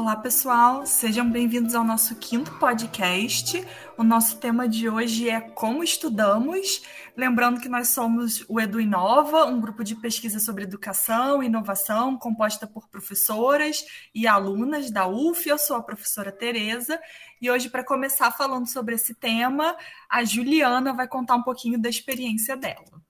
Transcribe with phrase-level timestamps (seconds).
[0.00, 3.62] Olá, pessoal, sejam bem-vindos ao nosso quinto podcast.
[3.98, 6.80] O nosso tema de hoje é Como Estudamos.
[7.14, 12.16] Lembrando que nós somos o Edu Inova, um grupo de pesquisa sobre educação e inovação
[12.16, 13.84] composta por professoras
[14.14, 15.46] e alunas da UF.
[15.46, 16.98] Eu sou a professora Tereza
[17.38, 19.76] e hoje, para começar falando sobre esse tema,
[20.08, 23.02] a Juliana vai contar um pouquinho da experiência dela.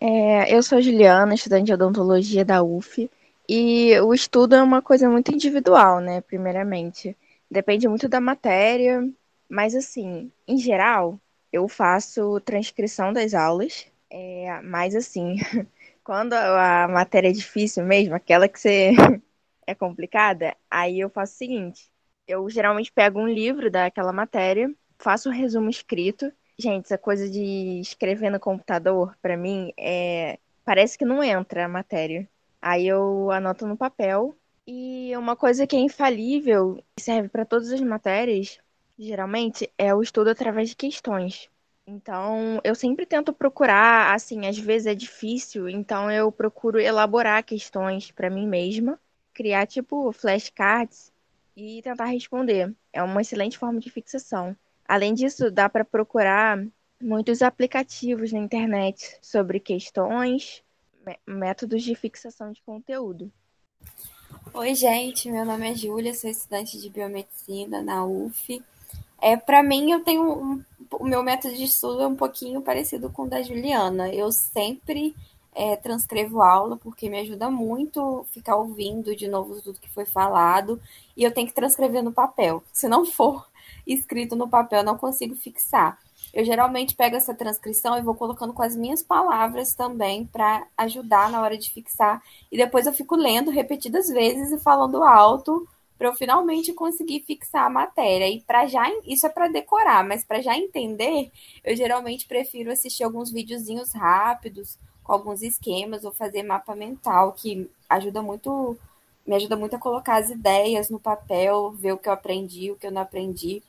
[0.00, 3.10] É, eu sou a Juliana, estudante de odontologia da UF.
[3.48, 6.20] E o estudo é uma coisa muito individual, né?
[6.20, 7.16] Primeiramente.
[7.50, 9.08] Depende muito da matéria,
[9.48, 11.20] mas assim, em geral,
[11.52, 15.36] eu faço transcrição das aulas, é, mas assim,
[16.04, 18.92] quando a matéria é difícil mesmo, aquela que você
[19.66, 21.90] é complicada, aí eu faço o seguinte:
[22.26, 26.32] eu geralmente pego um livro daquela matéria, faço um resumo escrito.
[26.58, 31.68] Gente, essa coisa de escrever no computador, para mim, é parece que não entra a
[31.68, 32.28] matéria.
[32.60, 34.36] Aí eu anoto no papel.
[34.66, 38.58] E uma coisa que é infalível, serve para todas as matérias,
[38.98, 41.48] geralmente, é o estudo através de questões.
[41.86, 48.10] Então, eu sempre tento procurar, assim, às vezes é difícil, então eu procuro elaborar questões
[48.10, 48.98] para mim mesma,
[49.32, 51.12] criar tipo flashcards
[51.56, 52.74] e tentar responder.
[52.92, 54.56] É uma excelente forma de fixação.
[54.84, 56.58] Além disso, dá para procurar
[57.00, 60.64] muitos aplicativos na internet sobre questões
[61.26, 63.30] métodos de fixação de conteúdo.
[64.54, 68.62] Oi, gente, meu nome é Júlia, sou estudante de biomedicina na UF.
[69.20, 73.10] É, para mim, eu tenho um, o meu método de estudo é um pouquinho parecido
[73.10, 74.08] com o da Juliana.
[74.08, 75.14] Eu sempre
[75.54, 80.80] é, transcrevo aula porque me ajuda muito ficar ouvindo de novo tudo que foi falado
[81.16, 82.62] e eu tenho que transcrever no papel.
[82.72, 83.48] Se não for
[83.86, 85.98] escrito no papel, eu não consigo fixar.
[86.32, 91.30] Eu geralmente pego essa transcrição e vou colocando com as minhas palavras também para ajudar
[91.30, 92.22] na hora de fixar.
[92.50, 95.66] E depois eu fico lendo repetidas vezes e falando alto
[95.98, 98.28] para eu finalmente conseguir fixar a matéria.
[98.28, 101.30] E para já isso é para decorar, mas para já entender,
[101.64, 107.70] eu geralmente prefiro assistir alguns videozinhos rápidos com alguns esquemas ou fazer mapa mental que
[107.88, 108.76] ajuda muito
[109.26, 112.76] me ajuda muito a colocar as ideias no papel, ver o que eu aprendi, o
[112.76, 113.60] que eu não aprendi.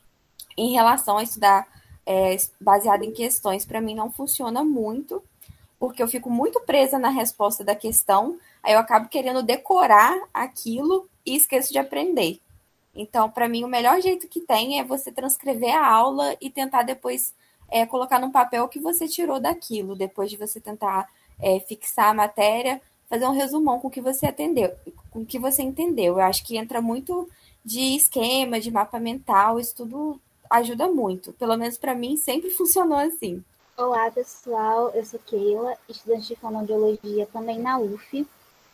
[0.56, 1.68] Em relação a estudar
[2.07, 5.22] é, baseado em questões, para mim não funciona muito,
[5.78, 11.09] porque eu fico muito presa na resposta da questão, aí eu acabo querendo decorar aquilo
[11.25, 12.40] e esqueço de aprender.
[12.95, 16.84] Então, para mim, o melhor jeito que tem é você transcrever a aula e tentar
[16.84, 17.35] depois
[17.69, 22.09] é, colocar no papel o que você tirou daquilo, depois de você tentar é, fixar
[22.09, 24.72] a matéria, fazer um resumão com o que você atendeu,
[25.12, 26.13] com o que você entendeu.
[26.13, 27.29] Eu acho que entra muito
[27.63, 30.19] de esquema, de mapa mental, isso tudo
[30.50, 31.34] ajuda muito.
[31.34, 33.44] Pelo menos para mim sempre funcionou assim.
[33.78, 34.91] Olá, pessoal.
[34.94, 38.25] Eu sou Keila, estudante de fonoaudiologia também na UF.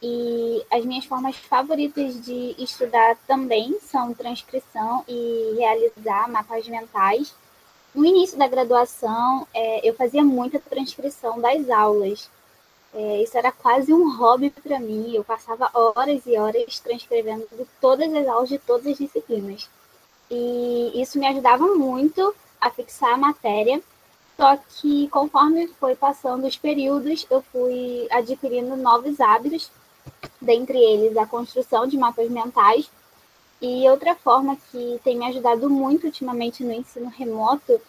[0.01, 7.33] E as minhas formas favoritas de estudar também são transcrição e realizar mapas mentais.
[7.95, 12.29] No início da graduação, é, eu fazia muita transcrição das aulas.
[12.93, 15.13] É, isso era quase um hobby para mim.
[15.13, 17.47] Eu passava horas e horas transcrevendo
[17.79, 19.69] todas as aulas de todas as disciplinas
[20.33, 23.81] e isso me ajudava muito a fixar a matéria.
[24.35, 29.69] Só que conforme foi passando os períodos, eu fui adquirindo novos hábitos,
[30.41, 32.89] dentre eles a construção de mapas mentais.
[33.61, 37.79] E outra forma que tem me ajudado muito ultimamente no ensino remoto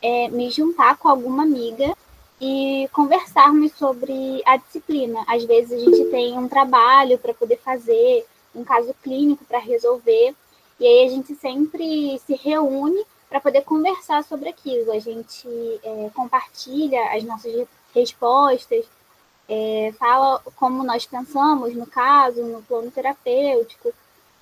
[0.00, 1.94] é me juntar com alguma amiga
[2.40, 5.24] e conversarmos sobre a disciplina.
[5.26, 10.34] Às vezes a gente tem um trabalho para poder fazer, um caso clínico para resolver,
[10.80, 14.92] e aí a gente sempre se reúne para poder conversar sobre aquilo.
[14.92, 15.48] A gente
[15.82, 18.86] é, compartilha as nossas respostas,
[19.48, 23.92] é, fala como nós pensamos no caso, no plano terapêutico.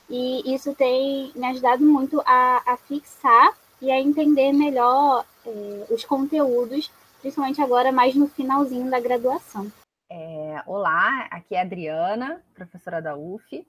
[0.08, 6.04] E isso tem me ajudado muito a, a fixar e a entender melhor é, os
[6.04, 9.70] conteúdos, principalmente agora mais no finalzinho da graduação.
[10.08, 13.66] É, olá, aqui é a Adriana, professora da UF.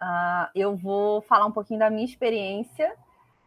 [0.00, 2.94] Uh, eu vou falar um pouquinho da minha experiência,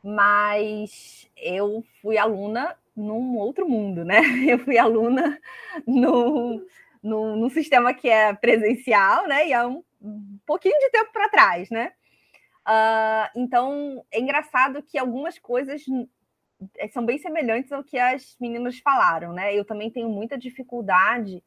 [0.04, 4.20] mas eu fui aluna num outro mundo, né?
[4.50, 5.40] Eu fui aluna
[5.86, 6.66] no,
[7.04, 9.48] no, sistema que é presencial, né?
[9.48, 11.92] E há um, um pouquinho de tempo para trás, né?
[12.68, 15.84] Uh, então, é engraçado que algumas coisas
[16.92, 19.56] são bem semelhantes ao que as meninas falaram, né?
[19.56, 21.44] Eu também tenho muita dificuldade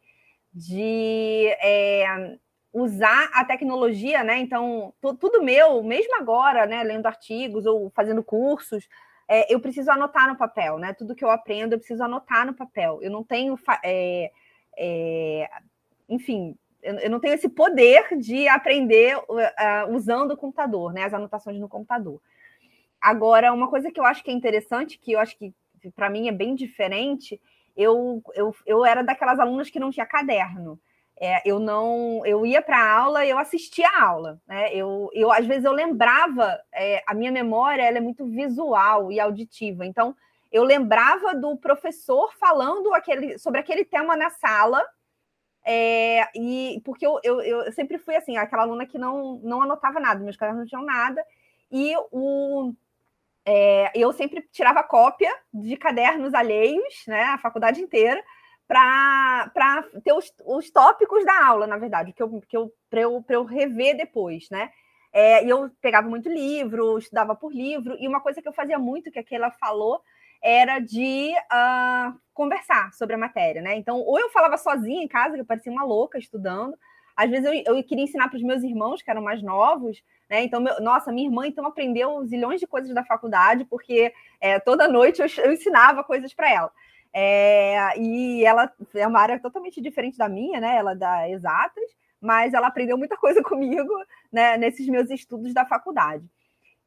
[0.54, 2.38] de é,
[2.72, 4.38] usar a tecnologia, né?
[4.38, 8.88] Então, tudo meu, mesmo agora, né, lendo artigos ou fazendo cursos,
[9.28, 10.92] é, eu preciso anotar no papel, né?
[10.92, 12.98] Tudo que eu aprendo, eu preciso anotar no papel.
[13.02, 14.30] Eu não tenho, é,
[14.76, 15.50] é,
[16.08, 21.04] enfim, eu não tenho esse poder de aprender uh, usando o computador, né?
[21.04, 22.20] As anotações no computador.
[23.00, 25.52] Agora, uma coisa que eu acho que é interessante, que eu acho que
[25.94, 27.40] para mim é bem diferente,
[27.76, 30.78] eu, eu, eu era daquelas alunas que não tinha caderno.
[31.22, 34.74] É, eu não, eu ia para a aula, eu assistia a aula, né?
[34.74, 39.20] Eu, eu às vezes eu lembrava, é, a minha memória ela é muito visual e
[39.20, 40.16] auditiva, então
[40.50, 44.82] eu lembrava do professor falando aquele, sobre aquele tema na sala,
[45.62, 50.00] é, e porque eu, eu, eu, sempre fui assim, aquela aluna que não, não anotava
[50.00, 51.22] nada, meus cadernos não tinham nada,
[51.70, 52.72] e o,
[53.44, 58.24] é, eu sempre tirava cópia de cadernos alheios, né, a faculdade inteira,
[58.66, 63.24] para ter os, os tópicos da aula, na verdade, que eu, que eu, para eu,
[63.28, 64.70] eu rever depois, né?
[65.12, 68.78] É, e eu pegava muito livro, estudava por livro, e uma coisa que eu fazia
[68.78, 70.00] muito, que aquela falou,
[70.42, 73.76] era de uh, conversar sobre a matéria, né?
[73.76, 76.76] Então, ou eu falava sozinha em casa, que eu parecia uma louca estudando,
[77.16, 80.42] às vezes eu, eu queria ensinar para os meus irmãos, que eram mais novos, né?
[80.42, 84.88] Então, meu, nossa, minha irmã então aprendeu zilhões de coisas da faculdade, porque é, toda
[84.88, 86.72] noite eu, eu ensinava coisas para ela.
[87.12, 90.76] É, e ela é uma área totalmente diferente da minha, né?
[90.76, 91.84] Ela é da exatas,
[92.20, 93.92] mas ela aprendeu muita coisa comigo
[94.32, 96.24] né, nesses meus estudos da faculdade.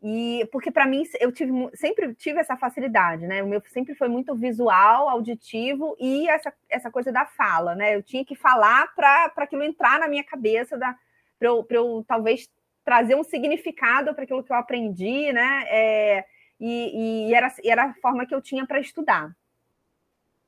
[0.06, 3.42] E porque para mim eu tive, sempre tive essa facilidade, né?
[3.42, 7.96] O meu sempre foi muito visual, auditivo e essa, essa coisa da fala, né?
[7.96, 10.98] Eu tinha que falar para aquilo entrar na minha cabeça, para
[11.42, 12.50] eu, eu talvez
[12.84, 15.64] trazer um significado para aquilo que eu aprendi, né?
[15.70, 16.26] É,
[16.60, 19.34] e, e era, era a forma que eu tinha para estudar.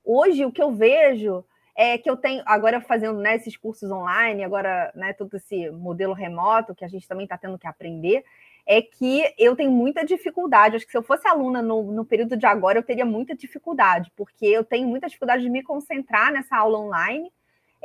[0.06, 1.44] Hoje, o que eu vejo
[1.75, 6.13] é que eu tenho, agora fazendo né, esses cursos online, agora né, todo esse modelo
[6.13, 8.24] remoto que a gente também está tendo que aprender,
[8.66, 10.75] é que eu tenho muita dificuldade.
[10.75, 14.12] Acho que se eu fosse aluna no, no período de agora, eu teria muita dificuldade,
[14.16, 17.31] porque eu tenho muita dificuldade de me concentrar nessa aula online,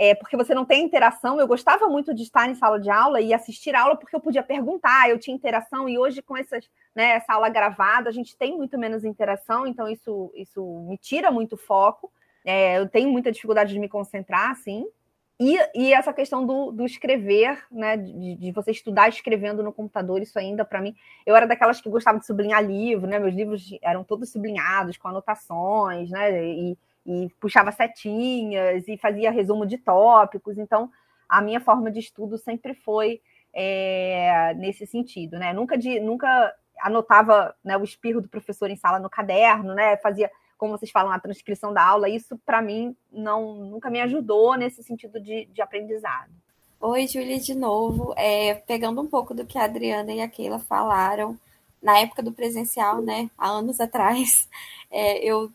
[0.01, 1.39] é, porque você não tem interação.
[1.39, 4.43] Eu gostava muito de estar em sala de aula e assistir aula, porque eu podia
[4.43, 6.65] perguntar, eu tinha interação, e hoje, com essas,
[6.97, 11.31] né, essa aula gravada, a gente tem muito menos interação, então isso, isso me tira
[11.31, 12.11] muito foco.
[12.47, 14.87] É, eu tenho muita dificuldade de me concentrar, assim.
[15.39, 20.23] E, e essa questão do, do escrever, né, de, de, você estudar escrevendo no computador,
[20.23, 20.97] isso ainda para mim.
[21.27, 23.19] Eu era daquelas que gostava de sublinhar livro, né?
[23.19, 26.43] Meus livros eram todos sublinhados, com anotações, né?
[26.43, 30.59] E, e puxava setinhas e fazia resumo de tópicos.
[30.59, 30.91] Então,
[31.29, 33.21] a minha forma de estudo sempre foi
[33.53, 35.53] é, nesse sentido, né?
[35.53, 39.97] Nunca de, nunca anotava né, o espirro do professor em sala no caderno, né?
[39.99, 40.31] Fazia
[40.61, 44.83] como vocês falam, a transcrição da aula, isso para mim não nunca me ajudou nesse
[44.83, 46.31] sentido de, de aprendizado.
[46.79, 48.13] Oi, Júlia, de novo.
[48.15, 51.39] É, pegando um pouco do que a Adriana e a Keila falaram,
[51.83, 54.47] na época do presencial, né, há anos atrás,
[54.93, 55.51] é, eu,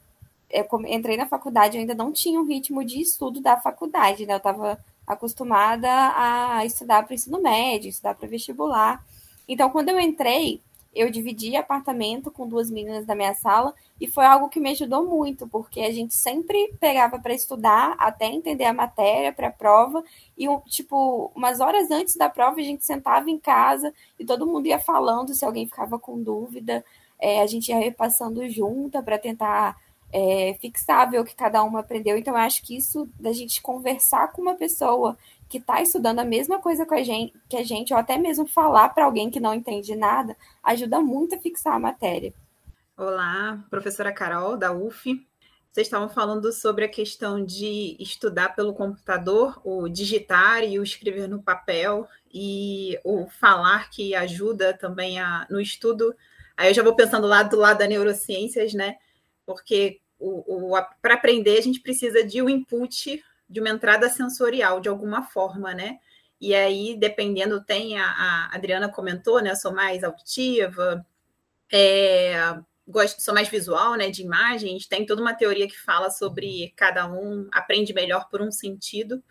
[0.56, 4.34] eu, entrei na faculdade, eu ainda não tinha um ritmo de estudo da faculdade, né,
[4.34, 9.06] eu estava acostumada a estudar para ensino médio, estudar para vestibular.
[9.48, 10.62] Então, quando eu entrei,
[10.96, 15.06] eu dividi apartamento com duas meninas da minha sala e foi algo que me ajudou
[15.06, 20.04] muito, porque a gente sempre pegava para estudar até entender a matéria para a prova
[20.38, 24.68] e tipo, umas horas antes da prova a gente sentava em casa e todo mundo
[24.68, 26.84] ia falando se alguém ficava com dúvida,
[27.20, 29.78] é, a gente ia repassando junta para tentar
[30.16, 30.56] é,
[31.20, 32.18] o que cada uma aprendeu.
[32.18, 35.18] Então, eu acho que isso da gente conversar com uma pessoa
[35.50, 38.90] que está estudando a mesma coisa a gente, que a gente, ou até mesmo falar
[38.90, 42.34] para alguém que não entende nada, ajuda muito a fixar a matéria.
[42.96, 45.22] Olá, professora Carol, da UF.
[45.70, 51.28] Vocês estavam falando sobre a questão de estudar pelo computador, o digitar e o escrever
[51.28, 56.16] no papel, e o falar que ajuda também a, no estudo.
[56.56, 58.96] Aí eu já vou pensando lá do lado da neurociências, né?
[59.46, 60.00] Porque
[61.02, 65.74] para aprender a gente precisa de um input de uma entrada sensorial de alguma forma,
[65.74, 66.00] né?
[66.40, 69.52] E aí, dependendo, tem a, a Adriana comentou, né?
[69.52, 71.06] Eu sou mais auditiva,
[71.72, 72.58] é,
[72.88, 74.10] gosto, sou mais visual, né?
[74.10, 78.52] De imagens, tem toda uma teoria que fala sobre cada um aprende melhor por um
[78.52, 79.24] sentido.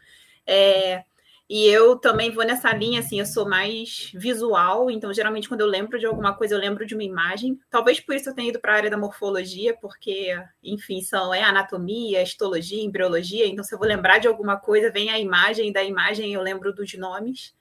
[0.47, 1.05] É,
[1.49, 5.67] e eu também vou nessa linha, assim, eu sou mais visual, então geralmente quando eu
[5.67, 7.59] lembro de alguma coisa, eu lembro de uma imagem.
[7.71, 11.43] Talvez por isso eu tenha ido para a área da morfologia, porque, enfim, são é
[11.43, 15.83] anatomia, histologia, embriologia, então se eu vou lembrar de alguma coisa, vem a imagem, da
[15.83, 17.55] imagem eu lembro dos nomes.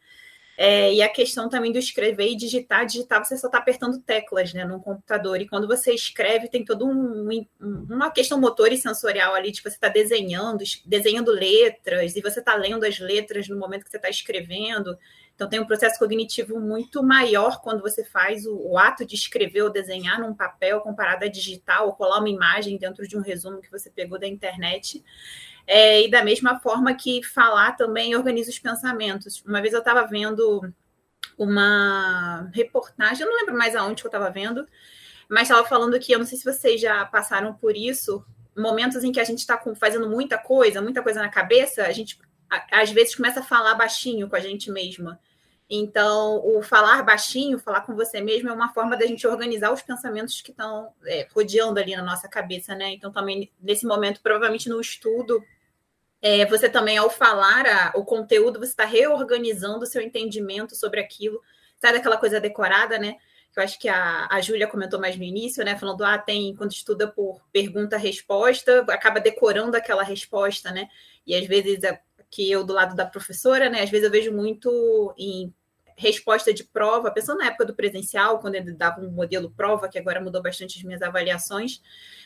[0.56, 4.54] É, e a questão também do escrever e digitar, digitar você só está apertando teclas
[4.54, 5.42] né, no computador.
[5.42, 7.28] E quando você escreve, tem toda um,
[7.60, 12.56] uma questão motor e sensorial ali, tipo, você está desenhando, desenhando letras, e você está
[12.56, 14.98] lendo as letras no momento que você está escrevendo.
[15.36, 19.64] Então, tem um processo cognitivo muito maior quando você faz o, o, ato de escrever
[19.64, 23.60] ou desenhar num papel comparado a digital ou colar uma imagem dentro de um resumo
[23.60, 25.04] que você pegou da internet.
[25.66, 29.44] É, e da mesma forma que falar também organiza os pensamentos.
[29.46, 30.74] Uma vez eu estava vendo
[31.38, 34.68] uma reportagem, eu não lembro mais aonde que eu estava vendo,
[35.30, 38.24] mas estava falando que eu não sei se vocês já passaram por isso,
[38.56, 42.20] momentos em que a gente está fazendo muita coisa, muita coisa na cabeça, a gente
[42.72, 45.20] às vezes começa a falar baixinho com a gente mesma.
[45.70, 49.82] Então, o falar baixinho, falar com você mesmo, é uma forma da gente organizar os
[49.82, 52.92] pensamentos que estão é, rodeando ali na nossa cabeça, né?
[52.92, 55.44] Então, também nesse momento, provavelmente no estudo,
[56.22, 61.00] é, você também, ao falar a, o conteúdo, você está reorganizando o seu entendimento sobre
[61.00, 61.42] aquilo.
[61.78, 63.18] Sai daquela coisa decorada, né?
[63.54, 65.78] que eu acho que a, a Júlia comentou mais no início, né?
[65.78, 70.90] Falando, ah, tem, quando estuda por pergunta-resposta, acaba decorando aquela resposta, né?
[71.26, 72.02] E às vezes, é,
[72.34, 73.84] que eu do lado da professora, né?
[73.84, 75.54] Às vezes eu vejo muito em
[75.96, 80.00] resposta de prova, pensando na época do presencial, quando ele dava um modelo prova, que
[80.00, 81.80] agora mudou bastante as minhas avaliações,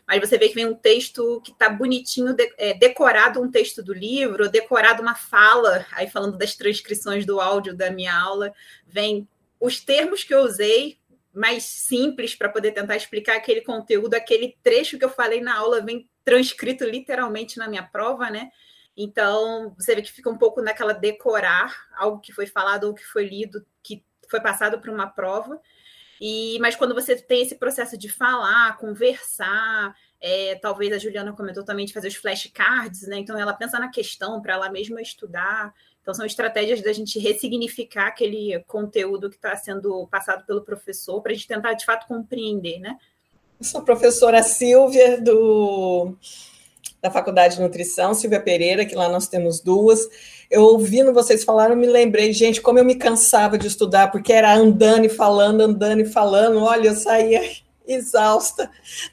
[0.08, 3.84] mas você vê que vem um texto que está bonitinho, de, é, decorado um texto
[3.84, 8.54] do livro, decorado uma fala, aí falando das transcrições do áudio da minha aula,
[8.88, 9.28] vem
[9.60, 10.98] os termos que eu usei,
[11.34, 15.82] mais simples para poder tentar explicar aquele conteúdo, aquele trecho que eu falei na aula
[15.82, 18.50] vem transcrito literalmente na minha prova, né?
[18.98, 23.06] Então, você vê que fica um pouco naquela decorar algo que foi falado ou que
[23.06, 25.62] foi lido, que foi passado para uma prova.
[26.20, 31.64] E, mas quando você tem esse processo de falar, conversar, é, talvez a Juliana comentou
[31.64, 33.20] também de fazer os flashcards, né?
[33.20, 35.72] Então ela pensa na questão para ela mesma estudar.
[36.02, 41.34] Então, são estratégias da gente ressignificar aquele conteúdo que está sendo passado pelo professor, para
[41.34, 42.98] a gente tentar, de fato, compreender, né?
[43.60, 46.16] Eu sou a professora Silvia, do,
[47.08, 50.08] da Faculdade de Nutrição, Silvia Pereira, que lá nós temos duas.
[50.52, 54.54] Eu ouvindo vocês falaram, me lembrei, gente, como eu me cansava de estudar, porque era
[54.54, 56.62] andando e falando, andando e falando.
[56.62, 57.42] Olha, eu saía
[57.88, 58.70] exausta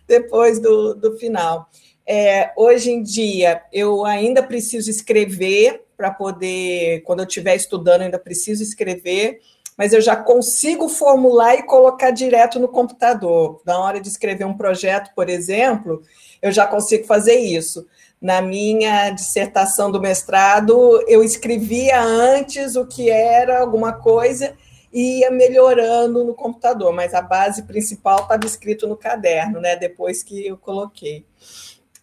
[0.06, 1.68] depois do, do final.
[2.06, 8.18] É, hoje em dia, eu ainda preciso escrever para poder, quando eu estiver estudando, ainda
[8.18, 9.40] preciso escrever,
[9.76, 13.60] mas eu já consigo formular e colocar direto no computador.
[13.64, 16.02] Na hora de escrever um projeto, por exemplo,
[16.40, 17.86] eu já consigo fazer isso.
[18.20, 24.56] Na minha dissertação do mestrado, eu escrevia antes o que era alguma coisa
[24.92, 29.74] e ia melhorando no computador, mas a base principal estava escrito no caderno, né?
[29.74, 31.26] Depois que eu coloquei.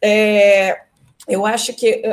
[0.01, 0.81] É,
[1.27, 2.03] eu acho que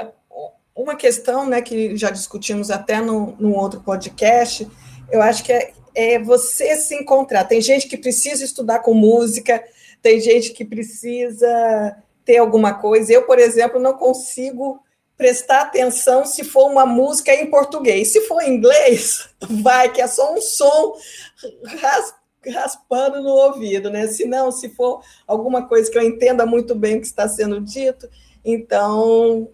[0.75, 4.71] uma questão né, que já discutimos até no, num outro podcast,
[5.11, 7.45] eu acho que é, é você se encontrar.
[7.45, 9.63] Tem gente que precisa estudar com música,
[10.03, 13.13] tem gente que precisa ter alguma coisa.
[13.13, 14.81] Eu, por exemplo, não consigo
[15.17, 18.13] prestar atenção se for uma música em português.
[18.13, 19.29] Se for em inglês,
[19.63, 20.95] vai, que é só um som
[22.47, 24.07] raspando no ouvido, né?
[24.07, 27.61] Se não, se for alguma coisa que eu entenda muito bem o que está sendo
[27.61, 28.09] dito,
[28.45, 29.51] então,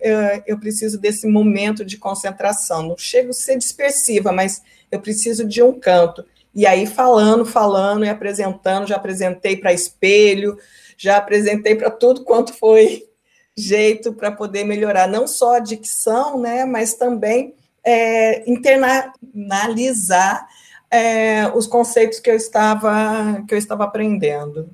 [0.47, 2.83] eu, preciso desse momento de concentração.
[2.83, 6.25] Não chego a ser dispersiva, mas eu preciso de um canto.
[6.55, 10.57] E aí, falando, falando e apresentando, já apresentei para espelho,
[10.97, 13.05] já apresentei para tudo quanto foi
[13.57, 20.47] jeito para poder melhorar não só a dicção, né, mas também é, internalizar
[20.91, 24.71] é, os conceitos que eu estava que eu estava aprendendo.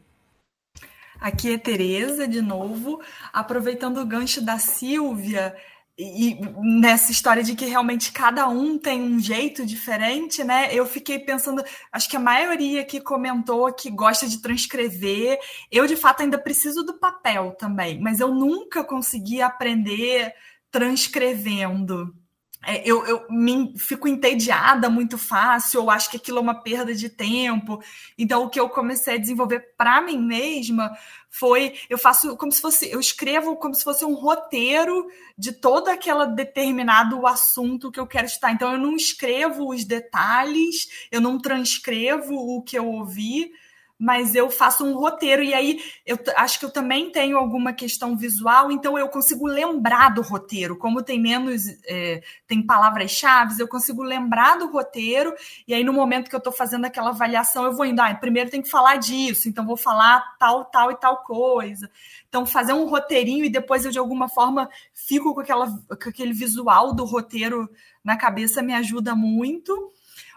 [1.21, 3.01] Aqui é Tereza de novo,
[3.33, 5.55] aproveitando o gancho da Silvia
[5.99, 6.41] e
[6.81, 10.75] nessa história de que realmente cada um tem um jeito diferente, né?
[10.75, 11.63] Eu fiquei pensando,
[11.93, 15.39] acho que a maioria que comentou que gosta de transcrever,
[15.71, 20.33] eu de fato ainda preciso do papel também, mas eu nunca consegui aprender
[20.71, 22.15] transcrevendo.
[22.63, 26.95] É, eu, eu me, fico entediada muito fácil, eu acho que aquilo é uma perda
[26.95, 27.83] de tempo.
[28.19, 30.91] Então, o que eu comecei a desenvolver para mim mesma
[31.31, 35.07] foi eu faço como se fosse, eu escrevo como se fosse um roteiro
[35.39, 38.53] de todo aquele determinado assunto que eu quero estar.
[38.53, 43.53] Então, eu não escrevo os detalhes, eu não transcrevo o que eu ouvi,
[44.01, 48.17] mas eu faço um roteiro e aí eu acho que eu também tenho alguma questão
[48.17, 54.03] visual, então eu consigo lembrar do roteiro, como tem menos é, tem palavras-chave, eu consigo
[54.03, 55.35] lembrar do roteiro
[55.69, 58.49] e aí no momento que eu estou fazendo aquela avaliação eu vou indo, ah, primeiro
[58.49, 61.91] tem que falar disso, então vou falar tal, tal e tal coisa.
[62.27, 66.33] Então fazer um roteirinho e depois eu de alguma forma fico com aquela com aquele
[66.33, 67.69] visual do roteiro
[68.03, 69.93] na cabeça me ajuda muito.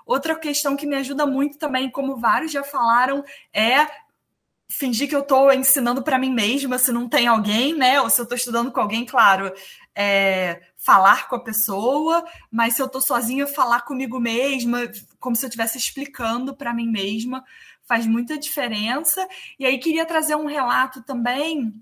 [0.05, 3.87] Outra questão que me ajuda muito também, como vários já falaram, é
[4.69, 8.01] fingir que eu estou ensinando para mim mesma, se não tem alguém, né?
[8.01, 9.53] Ou se eu estou estudando com alguém, claro.
[9.95, 14.79] é, falar com a pessoa, mas se eu estou sozinha, falar comigo mesma,
[15.19, 17.43] como se eu estivesse explicando para mim mesma,
[17.85, 19.27] faz muita diferença.
[19.59, 21.73] E aí queria trazer um relato também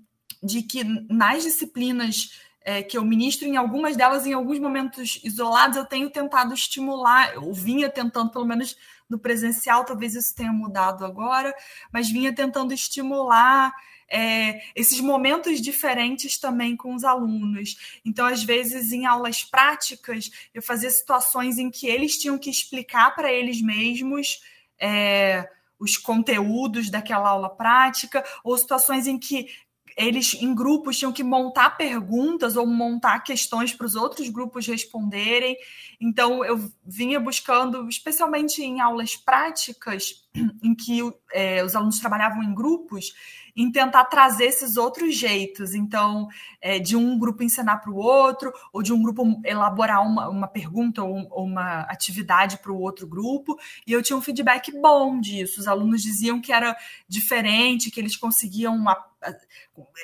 [0.42, 2.32] de que nas disciplinas
[2.64, 7.34] é, que eu ministro, em algumas delas, em alguns momentos isolados, eu tenho tentado estimular,
[7.34, 8.76] eu vinha tentando, pelo menos
[9.08, 11.54] no presencial, talvez isso tenha mudado agora,
[11.92, 13.72] mas vinha tentando estimular
[14.08, 18.00] é, esses momentos diferentes também com os alunos.
[18.04, 23.14] Então, às vezes, em aulas práticas, eu fazia situações em que eles tinham que explicar
[23.14, 24.42] para eles mesmos.
[24.78, 25.48] É,
[25.82, 29.48] os conteúdos daquela aula prática, ou situações em que
[29.96, 35.56] eles em grupos tinham que montar perguntas ou montar questões para os outros grupos responderem.
[36.00, 40.21] Então, eu vinha buscando, especialmente em aulas práticas,
[40.62, 41.00] em que
[41.32, 43.14] é, os alunos trabalhavam em grupos,
[43.54, 45.74] em tentar trazer esses outros jeitos.
[45.74, 46.28] Então,
[46.60, 50.48] é, de um grupo ensinar para o outro, ou de um grupo elaborar uma, uma
[50.48, 53.58] pergunta ou, ou uma atividade para o outro grupo.
[53.86, 55.60] E eu tinha um feedback bom disso.
[55.60, 58.74] Os alunos diziam que era diferente, que eles conseguiam.
[58.74, 58.96] Uma,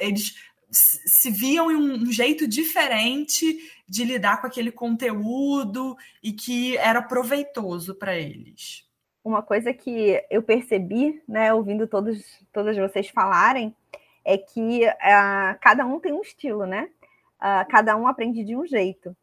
[0.00, 0.34] eles
[0.70, 3.58] se viam em um, jeito diferente
[3.88, 8.87] de lidar com aquele conteúdo e que era proveitoso para eles
[9.28, 13.74] uma coisa que eu percebi, né, ouvindo todos, todas vocês falarem,
[14.24, 16.90] é que uh, cada um tem um estilo, né?
[17.40, 19.16] Uh, cada um aprende de um jeito.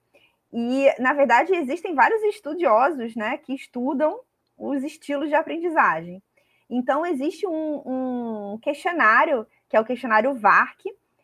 [0.54, 4.20] E, na verdade, existem vários estudiosos né, que estudam
[4.58, 6.24] os estilos de aprendizagem.
[6.70, 10.82] Então, existe um, um questionário, que é o questionário VARC,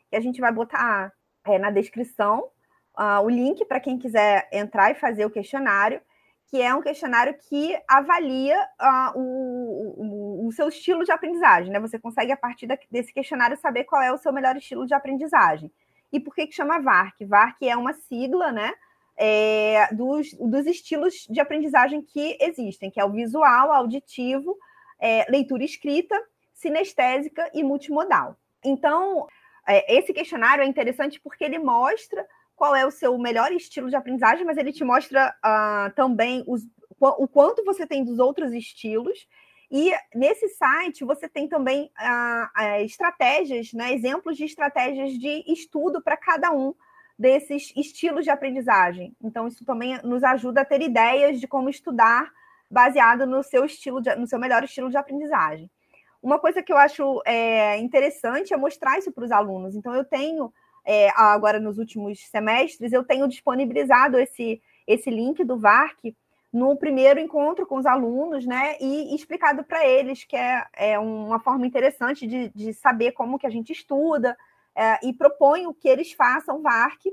[0.09, 1.13] que a gente vai botar
[1.45, 2.49] é, na descrição
[2.99, 6.01] uh, o link para quem quiser entrar e fazer o questionário
[6.51, 11.79] que é um questionário que avalia uh, o, o, o, seu estilo de aprendizagem, né?
[11.79, 15.71] Você consegue, a partir desse questionário, saber qual é o seu melhor estilo de aprendizagem.
[16.11, 17.23] E por que, que chama VARC?
[17.23, 18.73] VARC é uma sigla, né?
[19.15, 24.57] É, dos, dos estilos de aprendizagem que existem, que é o visual, auditivo,
[24.99, 26.21] é, leitura escrita,
[26.53, 28.35] sinestésica e multimodal.
[28.61, 29.25] Então,
[29.65, 32.27] é, esse questionário é interessante porque ele mostra
[32.61, 36.61] qual é o seu melhor estilo de aprendizagem, mas ele te mostra uh, também os,
[36.99, 39.27] o quanto você tem dos outros estilos.
[39.71, 46.15] E nesse site você tem também uh, estratégias, né, exemplos de estratégias de estudo para
[46.15, 46.75] cada um
[47.17, 49.15] desses estilos de aprendizagem.
[49.23, 52.31] Então, isso também nos ajuda a ter ideias de como estudar
[52.69, 55.67] baseado no seu estilo, de, no seu melhor estilo de aprendizagem.
[56.21, 59.73] Uma coisa que eu acho é, interessante é mostrar isso para os alunos.
[59.73, 60.53] Então, eu tenho
[60.85, 66.15] é, agora nos últimos semestres, eu tenho disponibilizado esse, esse link do VARC
[66.51, 71.39] no primeiro encontro com os alunos, né, e explicado para eles que é, é uma
[71.39, 74.37] forma interessante de, de saber como que a gente estuda,
[74.75, 77.05] é, e proponho que eles façam VARC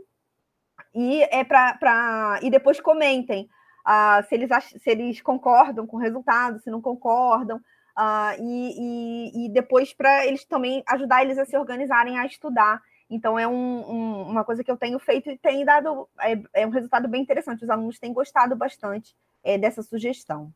[0.95, 3.49] e é para e depois comentem
[3.87, 9.47] uh, se, eles se eles concordam com o resultado, se não concordam, uh, e, e,
[9.47, 13.53] e depois para eles também ajudar eles a se organizarem a estudar então, é um,
[13.91, 17.23] um, uma coisa que eu tenho feito e tem dado é, é, um resultado bem
[17.23, 17.65] interessante.
[17.65, 20.53] Os alunos têm gostado bastante é, dessa sugestão.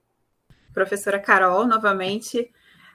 [0.74, 2.50] Professora Carol, novamente,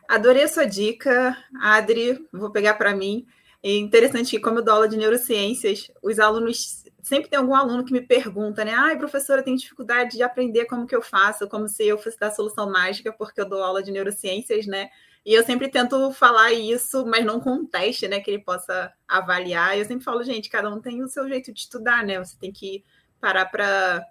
[0.07, 1.35] adorei a sua dica.
[1.59, 3.25] Adri, vou pegar para mim.
[3.63, 6.85] É interessante que, como eu dou aula de neurociências, os alunos.
[7.01, 8.73] Sempre tem algum aluno que me pergunta, né?
[8.75, 12.19] Ai, professora, eu tenho dificuldade de aprender como que eu faço, como se eu fosse
[12.19, 14.89] dar a solução mágica, porque eu dou aula de neurociências, né?
[15.27, 18.93] E eu sempre tento falar isso, mas não com um teste, né, que ele possa
[19.05, 19.77] avaliar.
[19.77, 22.17] Eu sempre falo, gente, cada um tem o seu jeito de estudar, né?
[22.17, 22.81] Você tem que
[23.19, 24.05] parar para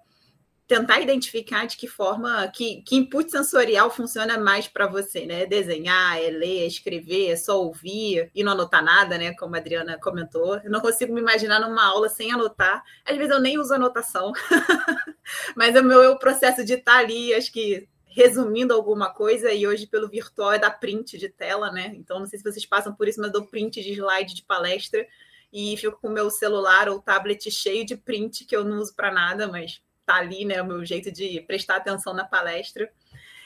[0.67, 5.47] tentar identificar de que forma, que, que input sensorial funciona mais para você, né?
[5.47, 9.33] Desenhar, é ler, é escrever, é só ouvir e não anotar nada, né?
[9.33, 10.57] Como a Adriana comentou.
[10.57, 12.83] Eu não consigo me imaginar numa aula sem anotar.
[13.03, 14.33] Às vezes eu nem uso anotação,
[15.57, 20.09] mas o meu processo de estar ali, acho que resumindo alguma coisa, e hoje pelo
[20.09, 21.93] virtual é da print de tela, né?
[21.95, 24.41] Então, não sei se vocês passam por isso, mas eu dou print de slide de
[24.41, 25.05] palestra
[25.53, 28.95] e fico com o meu celular ou tablet cheio de print que eu não uso
[28.95, 30.59] para nada, mas tá ali, né?
[30.63, 32.91] O meu jeito de prestar atenção na palestra.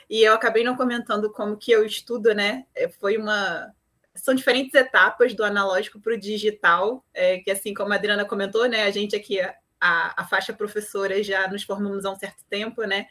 [0.10, 2.66] E eu acabei não comentando como que eu estudo, né?
[2.74, 3.74] É, foi uma.
[4.16, 8.70] São diferentes etapas do analógico para o digital, é, que assim como a Adriana comentou,
[8.70, 8.84] né?
[8.84, 13.08] A gente aqui, a, a faixa professora, já nos formamos há um certo tempo, né?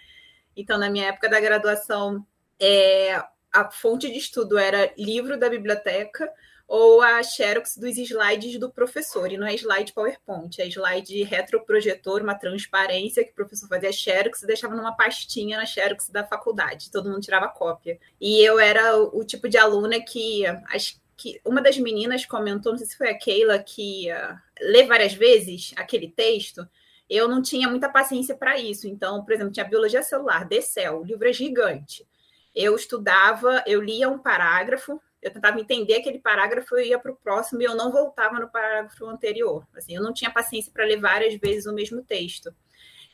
[0.60, 2.24] Então, na minha época da graduação,
[2.58, 6.30] é, a fonte de estudo era livro da biblioteca
[6.68, 12.22] ou a xerox dos slides do professor, e não é slide PowerPoint, é slide retroprojetor,
[12.22, 16.92] uma transparência que o professor fazia xerox e deixava numa pastinha na xerox da faculdade,
[16.92, 17.98] todo mundo tirava cópia.
[18.20, 22.72] E eu era o, o tipo de aluna que as que uma das meninas comentou,
[22.72, 26.66] não sei se foi a Keila, que uh, lê várias vezes aquele texto.
[27.10, 28.86] Eu não tinha muita paciência para isso.
[28.86, 32.06] Então, por exemplo, tinha Biologia Celular, Cell, o livro é gigante.
[32.54, 37.16] Eu estudava, eu lia um parágrafo, eu tentava entender aquele parágrafo, eu ia para o
[37.16, 39.66] próximo e eu não voltava no parágrafo anterior.
[39.76, 42.54] Assim, eu não tinha paciência para ler várias vezes o mesmo texto.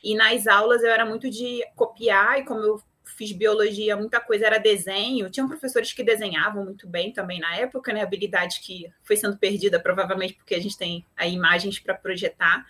[0.03, 4.45] E nas aulas eu era muito de copiar, e como eu fiz biologia, muita coisa
[4.45, 5.29] era desenho.
[5.29, 8.03] Tinham professores que desenhavam muito bem também na época, né?
[8.03, 12.65] Habilidade que foi sendo perdida, provavelmente porque a gente tem aí imagens para projetar.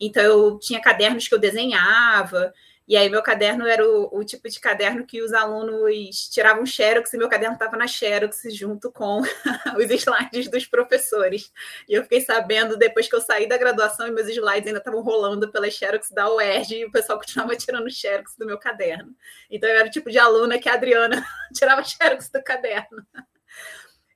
[0.00, 2.52] Então eu tinha cadernos que eu desenhava,
[2.88, 7.12] e aí meu caderno era o, o, tipo de caderno que os alunos tiravam xerox
[7.12, 9.22] e meu caderno estava na xerox junto com
[9.76, 11.52] os slides dos professores.
[11.88, 15.02] E eu fiquei sabendo depois que eu saí da graduação e meus slides ainda estavam
[15.02, 19.12] rolando pela xerox da UERJ e o pessoal continuava tirando xerox do meu caderno.
[19.50, 23.04] Então eu era o tipo de aluna que a Adriana tirava xerox do caderno.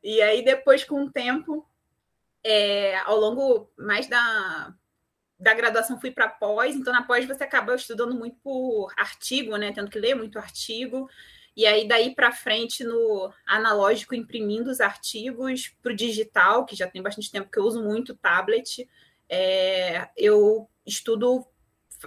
[0.00, 1.66] E aí depois com o tempo,
[2.44, 4.72] é, ao longo mais da
[5.40, 9.72] da graduação fui para pós, então na pós você acaba estudando muito por artigo, né?
[9.72, 11.08] Tendo que ler muito artigo.
[11.56, 16.86] E aí, daí para frente, no analógico, imprimindo os artigos para o digital, que já
[16.86, 18.88] tem bastante tempo que eu uso muito tablet,
[19.28, 21.46] é, eu estudo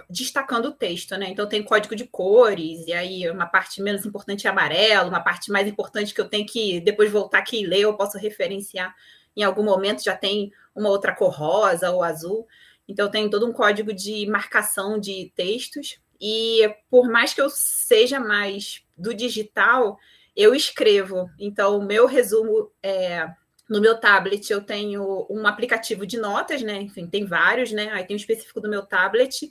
[0.08, 1.28] destacando o texto, né?
[1.28, 5.50] Então tem código de cores, e aí uma parte menos importante é amarelo, uma parte
[5.50, 8.94] mais importante que eu tenho que depois voltar aqui e ler, eu posso referenciar
[9.36, 12.46] em algum momento, já tem uma outra cor rosa ou azul.
[12.88, 15.98] Então, tem todo um código de marcação de textos.
[16.20, 19.98] E por mais que eu seja mais do digital,
[20.36, 21.30] eu escrevo.
[21.38, 23.28] Então, o meu resumo é.
[23.66, 26.82] No meu tablet eu tenho um aplicativo de notas, né?
[26.82, 27.90] Enfim, tem vários, né?
[27.92, 29.50] Aí tem um específico do meu tablet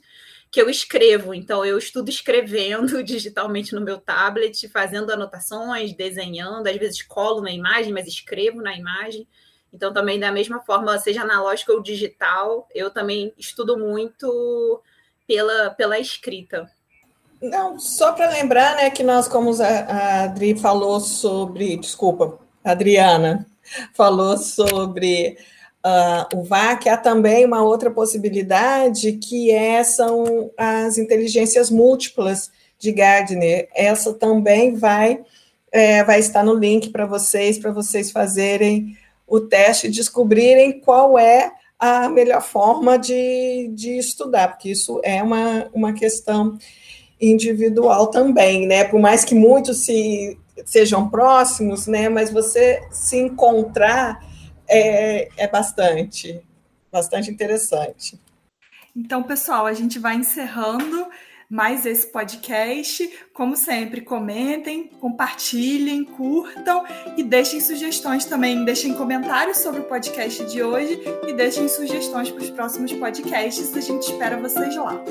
[0.52, 1.34] que eu escrevo.
[1.34, 7.50] Então, eu estudo escrevendo digitalmente no meu tablet, fazendo anotações, desenhando, às vezes colo na
[7.50, 9.26] imagem, mas escrevo na imagem.
[9.74, 14.80] Então, também da mesma forma, seja analógico ou digital, eu também estudo muito
[15.26, 16.70] pela, pela escrita.
[17.42, 23.44] Não, só para lembrar, né, que nós, como a Adri falou sobre, desculpa, Adriana
[23.94, 25.36] falou sobre
[25.84, 32.92] uh, o VAC, há também uma outra possibilidade que é, são as inteligências múltiplas de
[32.92, 33.68] Gardner.
[33.74, 35.20] Essa também vai,
[35.72, 41.18] é, vai estar no link para vocês, para vocês fazerem o teste e descobrirem qual
[41.18, 46.56] é a melhor forma de, de estudar, porque isso é uma, uma questão
[47.20, 48.84] individual também, né?
[48.84, 52.08] Por mais que muitos se sejam próximos, né?
[52.08, 54.18] Mas você se encontrar
[54.68, 56.40] é, é bastante,
[56.92, 58.18] bastante interessante.
[58.96, 61.06] Então, pessoal, a gente vai encerrando
[61.48, 63.10] mais esse podcast.
[63.32, 66.84] Como sempre, comentem, compartilhem, curtam
[67.16, 68.64] e deixem sugestões também.
[68.64, 73.76] Deixem comentários sobre o podcast de hoje e deixem sugestões para os próximos podcasts.
[73.76, 75.02] A gente espera vocês lá.